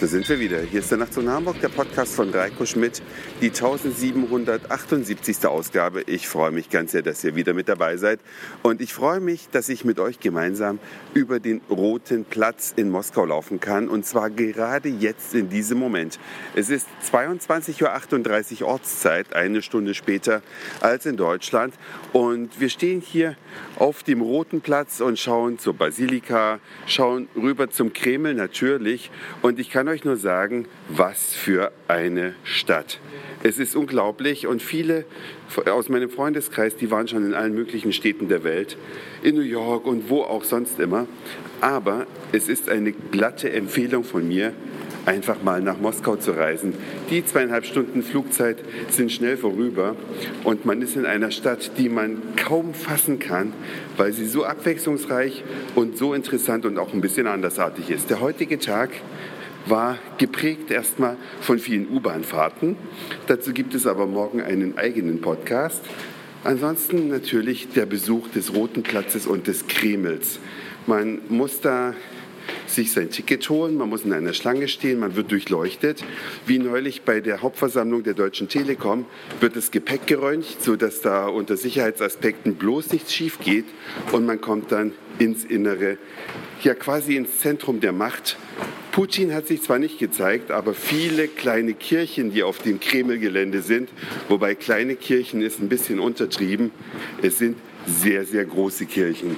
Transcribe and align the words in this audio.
Da 0.00 0.06
sind 0.06 0.26
wir 0.30 0.40
wieder. 0.40 0.60
Hier 0.62 0.80
ist 0.80 0.90
der 0.90 0.96
Nachtzug 0.96 1.24
nach 1.24 1.34
Hamburg, 1.34 1.60
der 1.60 1.68
Podcast 1.68 2.14
von 2.14 2.30
Reiko 2.30 2.64
Schmidt, 2.64 3.02
die 3.42 3.48
1778. 3.48 5.46
Ausgabe. 5.46 6.04
Ich 6.06 6.26
freue 6.26 6.52
mich 6.52 6.70
ganz 6.70 6.92
sehr, 6.92 7.02
dass 7.02 7.22
ihr 7.22 7.34
wieder 7.34 7.52
mit 7.52 7.68
dabei 7.68 7.98
seid. 7.98 8.18
Und 8.62 8.80
ich 8.80 8.94
freue 8.94 9.20
mich, 9.20 9.50
dass 9.50 9.68
ich 9.68 9.84
mit 9.84 10.00
euch 10.00 10.18
gemeinsam 10.18 10.78
über 11.12 11.38
den 11.38 11.60
Roten 11.68 12.24
Platz 12.24 12.72
in 12.74 12.88
Moskau 12.88 13.26
laufen 13.26 13.60
kann. 13.60 13.90
Und 13.90 14.06
zwar 14.06 14.30
gerade 14.30 14.88
jetzt 14.88 15.34
in 15.34 15.50
diesem 15.50 15.78
Moment. 15.78 16.18
Es 16.54 16.70
ist 16.70 16.86
22.38 17.12 18.62
Uhr 18.62 18.68
Ortszeit, 18.68 19.34
eine 19.34 19.60
Stunde 19.60 19.92
später 19.92 20.40
als 20.80 21.04
in 21.04 21.18
Deutschland. 21.18 21.74
Und 22.14 22.58
wir 22.58 22.70
stehen 22.70 23.02
hier 23.02 23.36
auf 23.76 24.02
dem 24.02 24.22
Roten 24.22 24.62
Platz 24.62 25.02
und 25.02 25.18
schauen 25.18 25.58
zur 25.58 25.74
Basilika, 25.74 26.58
schauen 26.86 27.28
rüber 27.36 27.68
zum 27.68 27.92
Kreml 27.92 28.32
natürlich. 28.32 29.10
Und 29.42 29.58
ich 29.58 29.68
kann 29.68 29.89
euch 29.90 30.04
nur 30.04 30.16
sagen, 30.16 30.66
was 30.88 31.34
für 31.34 31.72
eine 31.88 32.34
Stadt. 32.44 33.00
Es 33.42 33.58
ist 33.58 33.74
unglaublich 33.74 34.46
und 34.46 34.62
viele 34.62 35.04
aus 35.66 35.88
meinem 35.88 36.10
Freundeskreis, 36.10 36.76
die 36.76 36.90
waren 36.90 37.08
schon 37.08 37.26
in 37.26 37.34
allen 37.34 37.54
möglichen 37.54 37.92
Städten 37.92 38.28
der 38.28 38.44
Welt, 38.44 38.76
in 39.22 39.34
New 39.34 39.40
York 39.42 39.86
und 39.86 40.08
wo 40.08 40.22
auch 40.22 40.44
sonst 40.44 40.78
immer. 40.78 41.06
Aber 41.60 42.06
es 42.32 42.48
ist 42.48 42.68
eine 42.68 42.92
glatte 42.92 43.50
Empfehlung 43.52 44.04
von 44.04 44.26
mir, 44.26 44.52
einfach 45.06 45.42
mal 45.42 45.60
nach 45.60 45.78
Moskau 45.78 46.16
zu 46.16 46.32
reisen. 46.32 46.74
Die 47.10 47.24
zweieinhalb 47.24 47.64
Stunden 47.64 48.02
Flugzeit 48.02 48.58
sind 48.90 49.10
schnell 49.10 49.36
vorüber 49.36 49.96
und 50.44 50.66
man 50.66 50.82
ist 50.82 50.96
in 50.96 51.06
einer 51.06 51.30
Stadt, 51.30 51.72
die 51.78 51.88
man 51.88 52.22
kaum 52.36 52.74
fassen 52.74 53.18
kann, 53.18 53.52
weil 53.96 54.12
sie 54.12 54.26
so 54.26 54.44
abwechslungsreich 54.44 55.42
und 55.74 55.96
so 55.96 56.14
interessant 56.14 56.64
und 56.64 56.78
auch 56.78 56.92
ein 56.92 57.00
bisschen 57.00 57.26
andersartig 57.26 57.90
ist. 57.90 58.10
Der 58.10 58.20
heutige 58.20 58.58
Tag 58.58 58.90
war 59.66 59.98
geprägt 60.18 60.70
erstmal 60.70 61.16
von 61.40 61.58
vielen 61.58 61.88
U-Bahn-Fahrten. 61.88 62.76
Dazu 63.26 63.52
gibt 63.52 63.74
es 63.74 63.86
aber 63.86 64.06
morgen 64.06 64.40
einen 64.40 64.78
eigenen 64.78 65.20
Podcast. 65.20 65.82
Ansonsten 66.42 67.08
natürlich 67.08 67.68
der 67.68 67.86
Besuch 67.86 68.28
des 68.28 68.54
Roten 68.54 68.82
Platzes 68.82 69.26
und 69.26 69.46
des 69.46 69.66
Kremls. 69.66 70.38
Man 70.86 71.20
muss 71.28 71.60
da 71.60 71.94
sich 72.66 72.92
sein 72.92 73.10
Ticket 73.10 73.48
holen, 73.48 73.76
man 73.76 73.88
muss 73.88 74.04
in 74.04 74.12
einer 74.12 74.32
Schlange 74.32 74.68
stehen, 74.68 75.00
man 75.00 75.16
wird 75.16 75.30
durchleuchtet. 75.30 76.04
Wie 76.46 76.58
neulich 76.58 77.02
bei 77.02 77.20
der 77.20 77.42
Hauptversammlung 77.42 78.02
der 78.02 78.14
Deutschen 78.14 78.48
Telekom 78.48 79.06
wird 79.40 79.56
das 79.56 79.70
Gepäck 79.70 80.06
geröntgt, 80.06 80.62
sodass 80.62 81.00
da 81.00 81.26
unter 81.26 81.56
Sicherheitsaspekten 81.56 82.56
bloß 82.56 82.92
nichts 82.92 83.12
schief 83.12 83.38
geht 83.40 83.66
und 84.12 84.26
man 84.26 84.40
kommt 84.40 84.72
dann 84.72 84.92
ins 85.18 85.44
Innere, 85.44 85.98
ja 86.62 86.74
quasi 86.74 87.16
ins 87.16 87.38
Zentrum 87.40 87.80
der 87.80 87.92
Macht. 87.92 88.36
Putin 89.00 89.32
hat 89.32 89.46
sich 89.46 89.62
zwar 89.62 89.78
nicht 89.78 89.98
gezeigt, 89.98 90.50
aber 90.50 90.74
viele 90.74 91.26
kleine 91.26 91.72
Kirchen, 91.72 92.32
die 92.32 92.42
auf 92.42 92.58
dem 92.58 92.80
Kremlgelände 92.80 93.62
sind, 93.62 93.88
wobei 94.28 94.54
kleine 94.54 94.94
Kirchen 94.94 95.40
ist 95.40 95.58
ein 95.58 95.70
bisschen 95.70 96.00
untertrieben, 96.00 96.70
es 97.22 97.38
sind 97.38 97.56
sehr, 97.86 98.26
sehr 98.26 98.44
große 98.44 98.84
Kirchen. 98.84 99.36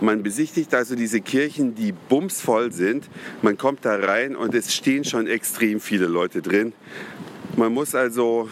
Man 0.00 0.24
besichtigt 0.24 0.74
also 0.74 0.96
diese 0.96 1.20
Kirchen, 1.20 1.76
die 1.76 1.92
bumsvoll 1.92 2.72
sind. 2.72 3.08
Man 3.40 3.56
kommt 3.56 3.84
da 3.84 3.94
rein 3.94 4.34
und 4.34 4.52
es 4.52 4.74
stehen 4.74 5.04
schon 5.04 5.28
extrem 5.28 5.78
viele 5.78 6.08
Leute 6.08 6.42
drin. 6.42 6.72
Man 7.56 7.72
muss 7.72 7.94
also 7.94 8.50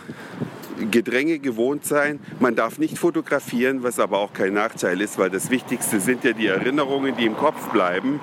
Gedränge 0.92 1.40
gewohnt 1.40 1.84
sein. 1.84 2.20
Man 2.38 2.54
darf 2.54 2.78
nicht 2.78 2.96
fotografieren, 2.96 3.82
was 3.82 3.98
aber 3.98 4.20
auch 4.20 4.32
kein 4.32 4.54
Nachteil 4.54 5.00
ist, 5.00 5.18
weil 5.18 5.30
das 5.30 5.50
Wichtigste 5.50 5.98
sind 5.98 6.22
ja 6.22 6.32
die 6.32 6.46
Erinnerungen, 6.46 7.16
die 7.16 7.26
im 7.26 7.36
Kopf 7.36 7.70
bleiben. 7.70 8.20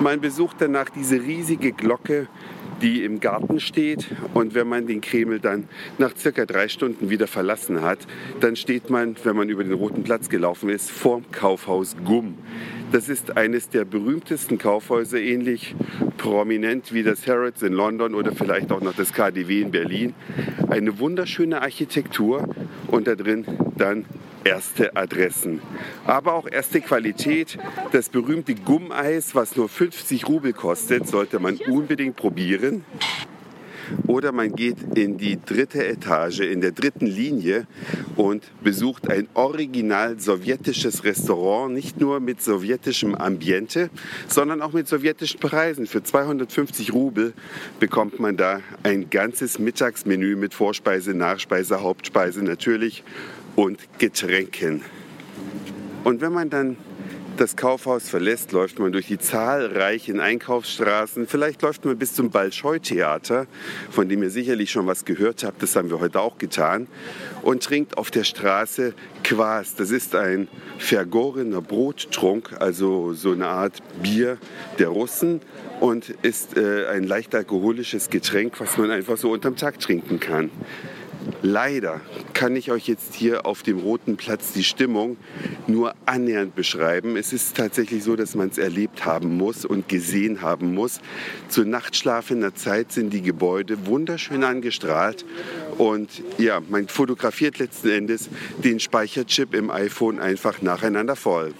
Man 0.00 0.22
besucht 0.22 0.56
danach 0.60 0.88
diese 0.88 1.16
riesige 1.16 1.72
Glocke, 1.72 2.26
die 2.80 3.04
im 3.04 3.20
Garten 3.20 3.60
steht. 3.60 4.06
Und 4.32 4.54
wenn 4.54 4.66
man 4.66 4.86
den 4.86 5.02
Kreml 5.02 5.40
dann 5.40 5.68
nach 5.98 6.16
circa 6.16 6.46
drei 6.46 6.68
Stunden 6.68 7.10
wieder 7.10 7.26
verlassen 7.26 7.82
hat, 7.82 7.98
dann 8.40 8.56
steht 8.56 8.88
man, 8.88 9.16
wenn 9.24 9.36
man 9.36 9.50
über 9.50 9.62
den 9.62 9.74
Roten 9.74 10.02
Platz 10.02 10.30
gelaufen 10.30 10.70
ist, 10.70 10.90
vorm 10.90 11.24
Kaufhaus 11.30 11.96
Gumm. 12.04 12.38
Das 12.92 13.10
ist 13.10 13.36
eines 13.36 13.68
der 13.68 13.84
berühmtesten 13.84 14.56
Kaufhäuser, 14.56 15.20
ähnlich 15.20 15.74
prominent 16.16 16.94
wie 16.94 17.02
das 17.02 17.26
Harrods 17.26 17.62
in 17.62 17.74
London 17.74 18.14
oder 18.14 18.32
vielleicht 18.32 18.72
auch 18.72 18.80
noch 18.80 18.94
das 18.94 19.12
KDW 19.12 19.60
in 19.60 19.70
Berlin. 19.70 20.14
Eine 20.68 20.98
wunderschöne 20.98 21.60
Architektur 21.60 22.48
und 22.88 23.06
da 23.06 23.14
drin 23.14 23.44
dann 23.76 24.06
erste 24.44 24.96
Adressen. 24.96 25.60
Aber 26.04 26.34
auch 26.34 26.46
erste 26.50 26.80
Qualität. 26.80 27.58
Das 27.92 28.08
berühmte 28.08 28.54
Gummeis, 28.54 29.34
was 29.34 29.56
nur 29.56 29.68
50 29.68 30.28
Rubel 30.28 30.52
kostet, 30.52 31.06
sollte 31.06 31.38
man 31.38 31.56
unbedingt 31.68 32.16
probieren. 32.16 32.84
Oder 34.06 34.32
man 34.32 34.54
geht 34.54 34.96
in 34.96 35.18
die 35.18 35.38
dritte 35.44 35.84
Etage, 35.84 36.40
in 36.40 36.60
der 36.60 36.72
dritten 36.72 37.06
Linie 37.06 37.66
und 38.16 38.44
besucht 38.62 39.10
ein 39.10 39.28
original 39.34 40.20
sowjetisches 40.20 41.04
Restaurant, 41.04 41.74
nicht 41.74 42.00
nur 42.00 42.20
mit 42.20 42.42
sowjetischem 42.42 43.14
Ambiente, 43.14 43.90
sondern 44.28 44.62
auch 44.62 44.72
mit 44.72 44.88
sowjetischen 44.88 45.40
Preisen. 45.40 45.86
Für 45.86 46.02
250 46.02 46.92
Rubel 46.92 47.32
bekommt 47.80 48.20
man 48.20 48.36
da 48.36 48.60
ein 48.82 49.10
ganzes 49.10 49.58
Mittagsmenü 49.58 50.36
mit 50.36 50.54
Vorspeise, 50.54 51.14
Nachspeise, 51.14 51.82
Hauptspeise 51.82 52.44
natürlich 52.44 53.02
und 53.56 53.78
Getränken. 53.98 54.82
Und 56.04 56.20
wenn 56.20 56.32
man 56.32 56.50
dann 56.50 56.76
das 57.40 57.56
Kaufhaus 57.56 58.10
verlässt, 58.10 58.52
läuft 58.52 58.78
man 58.78 58.92
durch 58.92 59.06
die 59.06 59.18
zahlreichen 59.18 60.20
Einkaufsstraßen. 60.20 61.26
Vielleicht 61.26 61.62
läuft 61.62 61.86
man 61.86 61.96
bis 61.96 62.12
zum 62.12 62.28
Balschoi-Theater, 62.28 63.46
von 63.90 64.10
dem 64.10 64.22
ihr 64.22 64.28
sicherlich 64.28 64.70
schon 64.70 64.86
was 64.86 65.06
gehört 65.06 65.42
habt. 65.42 65.62
Das 65.62 65.74
haben 65.74 65.88
wir 65.88 66.00
heute 66.00 66.20
auch 66.20 66.36
getan. 66.36 66.86
Und 67.40 67.62
trinkt 67.62 67.96
auf 67.96 68.10
der 68.10 68.24
Straße 68.24 68.92
Quas. 69.24 69.74
Das 69.74 69.90
ist 69.90 70.14
ein 70.14 70.48
vergorener 70.76 71.62
Brottrunk, 71.62 72.60
also 72.60 73.14
so 73.14 73.32
eine 73.32 73.46
Art 73.46 73.78
Bier 74.02 74.36
der 74.78 74.88
Russen 74.88 75.40
und 75.80 76.10
ist 76.22 76.58
äh, 76.58 76.88
ein 76.88 77.04
leicht 77.04 77.34
alkoholisches 77.34 78.10
Getränk, 78.10 78.60
was 78.60 78.76
man 78.76 78.90
einfach 78.90 79.16
so 79.16 79.30
unterm 79.30 79.56
Tag 79.56 79.80
trinken 79.80 80.20
kann. 80.20 80.50
Leider 81.42 82.00
kann 82.34 82.54
ich 82.56 82.70
euch 82.70 82.86
jetzt 82.86 83.14
hier 83.14 83.46
auf 83.46 83.62
dem 83.62 83.78
Roten 83.78 84.16
Platz 84.16 84.52
die 84.52 84.64
Stimmung 84.64 85.16
nur 85.66 85.94
annähernd 86.06 86.54
beschreiben. 86.54 87.16
Es 87.16 87.32
ist 87.32 87.56
tatsächlich 87.56 88.04
so, 88.04 88.16
dass 88.16 88.34
man 88.34 88.48
es 88.48 88.58
erlebt 88.58 89.04
haben 89.04 89.36
muss 89.36 89.64
und 89.64 89.88
gesehen 89.88 90.42
haben 90.42 90.74
muss. 90.74 91.00
Zur 91.48 91.64
nachtschlafender 91.64 92.54
Zeit 92.54 92.92
sind 92.92 93.12
die 93.12 93.22
Gebäude 93.22 93.86
wunderschön 93.86 94.44
angestrahlt 94.44 95.24
und 95.78 96.22
ja, 96.38 96.60
man 96.68 96.88
fotografiert 96.88 97.58
letzten 97.58 97.88
Endes 97.88 98.28
den 98.62 98.80
Speicherchip 98.80 99.54
im 99.54 99.70
iPhone 99.70 100.18
einfach 100.18 100.62
nacheinander 100.62 101.16
voll. 101.16 101.54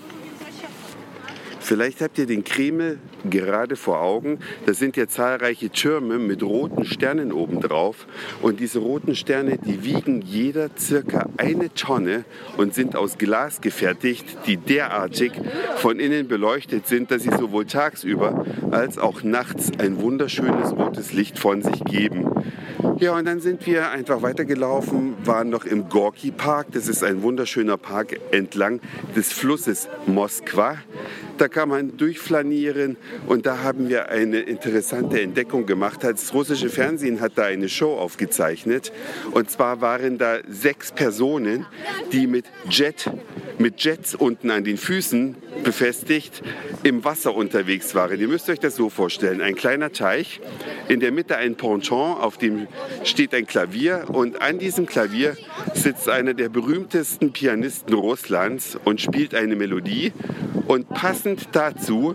Vielleicht 1.60 2.00
habt 2.00 2.18
ihr 2.18 2.26
den 2.26 2.42
Kreml 2.42 2.98
gerade 3.28 3.76
vor 3.76 4.00
Augen. 4.00 4.38
Das 4.64 4.78
sind 4.78 4.96
ja 4.96 5.06
zahlreiche 5.06 5.70
Türme 5.70 6.18
mit 6.18 6.42
roten 6.42 6.84
Sternen 6.84 7.32
obendrauf. 7.32 8.06
Und 8.40 8.60
diese 8.60 8.78
roten 8.78 9.14
Sterne, 9.14 9.58
die 9.58 9.84
wiegen 9.84 10.22
jeder 10.22 10.70
circa 10.76 11.28
eine 11.36 11.72
Tonne 11.74 12.24
und 12.56 12.74
sind 12.74 12.96
aus 12.96 13.18
Glas 13.18 13.60
gefertigt, 13.60 14.24
die 14.46 14.56
derartig 14.56 15.32
von 15.76 16.00
innen 16.00 16.28
beleuchtet 16.28 16.86
sind, 16.86 17.10
dass 17.10 17.22
sie 17.22 17.30
sowohl 17.30 17.66
tagsüber 17.66 18.46
als 18.70 18.98
auch 18.98 19.22
nachts 19.22 19.70
ein 19.78 20.00
wunderschönes 20.00 20.72
rotes 20.72 21.12
Licht 21.12 21.38
von 21.38 21.62
sich 21.62 21.84
geben. 21.84 22.26
Ja, 22.98 23.16
und 23.16 23.24
dann 23.24 23.40
sind 23.40 23.66
wir 23.66 23.90
einfach 23.90 24.22
weitergelaufen, 24.22 25.14
waren 25.24 25.48
noch 25.48 25.64
im 25.64 25.88
Gorki 25.88 26.30
Park. 26.30 26.68
Das 26.72 26.88
ist 26.88 27.02
ein 27.02 27.22
wunderschöner 27.22 27.76
Park 27.76 28.18
entlang 28.30 28.80
des 29.16 29.32
Flusses 29.32 29.88
Moskwa. 30.06 30.76
Da 31.40 31.48
kann 31.48 31.70
man 31.70 31.96
durchflanieren 31.96 32.98
und 33.26 33.46
da 33.46 33.62
haben 33.62 33.88
wir 33.88 34.10
eine 34.10 34.40
interessante 34.40 35.22
Entdeckung 35.22 35.64
gemacht. 35.64 36.04
Das 36.04 36.34
russische 36.34 36.68
Fernsehen 36.68 37.22
hat 37.22 37.32
da 37.36 37.44
eine 37.44 37.70
Show 37.70 37.94
aufgezeichnet 37.94 38.92
und 39.30 39.50
zwar 39.50 39.80
waren 39.80 40.18
da 40.18 40.40
sechs 40.46 40.92
Personen, 40.92 41.64
die 42.12 42.26
mit 42.26 42.44
Jet, 42.68 43.10
mit 43.56 43.82
Jets 43.82 44.14
unten 44.14 44.50
an 44.50 44.64
den 44.64 44.76
Füßen 44.76 45.34
befestigt 45.64 46.42
im 46.82 47.04
Wasser 47.04 47.34
unterwegs 47.34 47.94
waren. 47.94 48.20
Ihr 48.20 48.28
müsst 48.28 48.50
euch 48.50 48.60
das 48.60 48.76
so 48.76 48.90
vorstellen. 48.90 49.40
Ein 49.40 49.54
kleiner 49.54 49.92
Teich, 49.92 50.42
in 50.88 51.00
der 51.00 51.10
Mitte 51.10 51.38
ein 51.38 51.56
Ponton, 51.56 52.18
auf 52.18 52.36
dem 52.36 52.66
steht 53.02 53.34
ein 53.34 53.46
Klavier 53.46 54.04
und 54.12 54.42
an 54.42 54.58
diesem 54.58 54.84
Klavier 54.84 55.38
sitzt 55.72 56.06
einer 56.10 56.34
der 56.34 56.50
berühmtesten 56.50 57.32
Pianisten 57.32 57.94
Russlands 57.94 58.78
und 58.84 59.00
spielt 59.00 59.34
eine 59.34 59.56
Melodie 59.56 60.12
Und 60.70 60.88
passend 60.88 61.48
dazu 61.50 62.14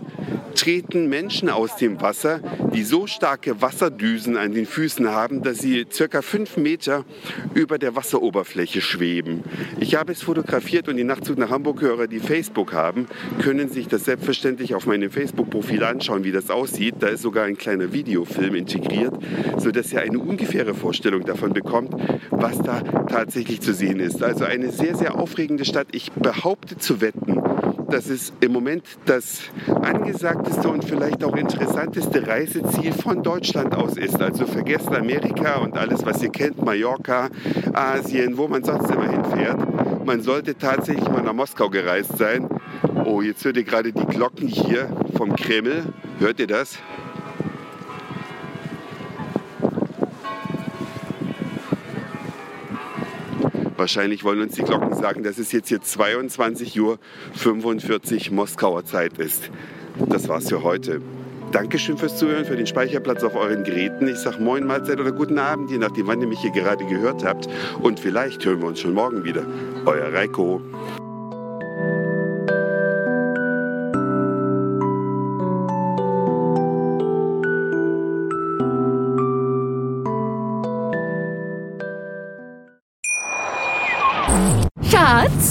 treten 0.54 1.10
Menschen 1.10 1.50
aus 1.50 1.76
dem 1.76 2.00
Wasser, 2.00 2.40
die 2.72 2.84
so 2.84 3.06
starke 3.06 3.60
Wasserdüsen 3.60 4.38
an 4.38 4.52
den 4.52 4.64
Füßen 4.64 5.10
haben, 5.10 5.42
dass 5.42 5.58
sie 5.58 5.84
circa 5.92 6.22
fünf 6.22 6.56
Meter 6.56 7.04
über 7.52 7.76
der 7.76 7.96
Wasseroberfläche 7.96 8.80
schweben. 8.80 9.44
Ich 9.78 9.94
habe 9.94 10.12
es 10.12 10.22
fotografiert 10.22 10.88
und 10.88 10.96
die 10.96 11.04
Nachtzug 11.04 11.36
nach 11.36 11.50
Hamburg-Hörer, 11.50 12.06
die 12.06 12.18
Facebook 12.18 12.72
haben, 12.72 13.08
können 13.42 13.68
sich 13.68 13.88
das 13.88 14.06
selbstverständlich 14.06 14.74
auf 14.74 14.86
meinem 14.86 15.10
Facebook-Profil 15.10 15.84
anschauen, 15.84 16.24
wie 16.24 16.32
das 16.32 16.48
aussieht. 16.48 16.94
Da 17.00 17.08
ist 17.08 17.20
sogar 17.20 17.44
ein 17.44 17.58
kleiner 17.58 17.92
Videofilm 17.92 18.54
integriert, 18.54 19.12
sodass 19.58 19.92
ihr 19.92 20.00
eine 20.00 20.18
ungefähre 20.18 20.72
Vorstellung 20.72 21.26
davon 21.26 21.52
bekommt, 21.52 21.94
was 22.30 22.56
da 22.62 22.80
tatsächlich 22.80 23.60
zu 23.60 23.74
sehen 23.74 24.00
ist. 24.00 24.22
Also 24.22 24.46
eine 24.46 24.72
sehr, 24.72 24.96
sehr 24.96 25.14
aufregende 25.16 25.66
Stadt. 25.66 25.88
Ich 25.92 26.10
behaupte 26.12 26.78
zu 26.78 27.02
wetten, 27.02 27.42
dass 27.90 28.08
es 28.08 28.32
im 28.40 28.52
Moment 28.52 28.84
das 29.04 29.40
angesagteste 29.82 30.68
und 30.68 30.84
vielleicht 30.84 31.22
auch 31.24 31.36
interessanteste 31.36 32.26
Reiseziel 32.26 32.92
von 32.92 33.22
Deutschland 33.22 33.74
aus 33.74 33.96
ist. 33.96 34.20
Also 34.20 34.46
vergesst 34.46 34.88
Amerika 34.88 35.56
und 35.56 35.76
alles, 35.76 36.04
was 36.04 36.22
ihr 36.22 36.30
kennt, 36.30 36.64
Mallorca, 36.64 37.28
Asien, 37.72 38.36
wo 38.36 38.48
man 38.48 38.64
sonst 38.64 38.90
immer 38.90 39.10
hinfährt. 39.10 40.04
Man 40.04 40.22
sollte 40.22 40.56
tatsächlich 40.56 41.08
mal 41.08 41.22
nach 41.22 41.32
Moskau 41.32 41.68
gereist 41.68 42.16
sein. 42.16 42.48
Oh, 43.04 43.22
jetzt 43.22 43.44
hört 43.44 43.56
ihr 43.56 43.64
gerade 43.64 43.92
die 43.92 44.06
Glocken 44.06 44.46
hier 44.48 44.88
vom 45.16 45.34
Kreml. 45.34 45.84
Hört 46.18 46.40
ihr 46.40 46.46
das? 46.46 46.78
Wahrscheinlich 53.76 54.24
wollen 54.24 54.40
uns 54.40 54.54
die 54.54 54.62
Glocken 54.62 54.94
sagen, 54.94 55.22
dass 55.22 55.38
es 55.38 55.52
jetzt 55.52 55.68
hier 55.68 55.80
22.45 55.80 56.80
Uhr 56.80 58.34
Moskauer 58.34 58.84
Zeit 58.84 59.18
ist. 59.18 59.50
Das 60.08 60.28
war's 60.28 60.48
für 60.48 60.62
heute. 60.62 61.00
Dankeschön 61.52 61.96
fürs 61.96 62.18
Zuhören, 62.18 62.44
für 62.44 62.56
den 62.56 62.66
Speicherplatz 62.66 63.22
auf 63.22 63.34
euren 63.36 63.64
Geräten. 63.64 64.08
Ich 64.08 64.18
sag 64.18 64.40
Moin, 64.40 64.66
Mahlzeit 64.66 65.00
oder 65.00 65.12
guten 65.12 65.38
Abend, 65.38 65.70
je 65.70 65.78
nachdem, 65.78 66.06
wann 66.06 66.20
ihr 66.20 66.26
mich 66.26 66.40
hier 66.40 66.50
gerade 66.50 66.84
gehört 66.84 67.24
habt. 67.24 67.48
Und 67.80 68.00
vielleicht 68.00 68.44
hören 68.44 68.60
wir 68.60 68.68
uns 68.68 68.80
schon 68.80 68.94
morgen 68.94 69.24
wieder. 69.24 69.46
Euer 69.84 70.12
Reiko. 70.12 70.60